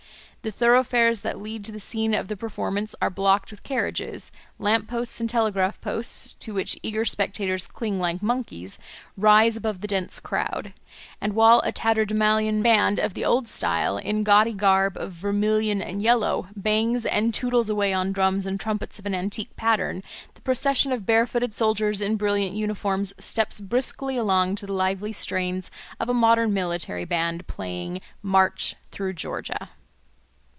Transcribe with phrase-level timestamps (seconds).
[0.43, 4.89] The thoroughfares that lead to the scene of the performance are blocked with carriages: lamp
[4.89, 8.79] posts and telegraph posts, to which eager spectators cling like monkeys,
[9.15, 10.73] rise above the dense crowd;
[11.21, 16.01] and, while a tatterdemalion band of the old style, in gaudy garb of vermilion and
[16.01, 20.01] yellow, bangs and tootles away on drums and trumpets of an antique pattern,
[20.33, 25.69] the procession of barefooted soldiers in brilliant uniforms steps briskly along to the lively strains
[25.99, 29.69] of a modern military band playing "Marching through Georgia."